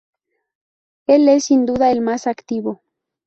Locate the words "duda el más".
1.67-2.25